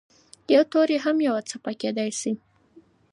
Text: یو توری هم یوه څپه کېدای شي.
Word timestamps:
یو 0.53 0.63
توری 0.73 0.97
هم 1.05 1.17
یوه 1.27 1.41
څپه 1.49 1.71
کېدای 1.81 2.09
شي. 2.19 2.33